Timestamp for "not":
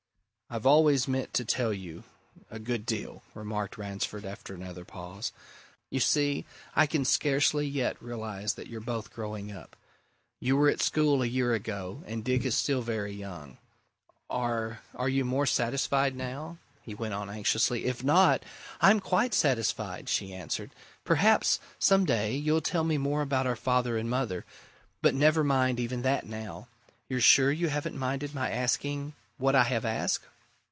18.03-18.43